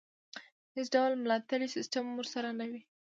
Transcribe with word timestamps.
هېڅ 0.75 0.87
ډول 0.95 1.11
ملاتړی 1.23 1.67
سیستم 1.75 2.03
ورسره 2.19 2.49
نه 2.59 2.65
وي. 2.71 2.81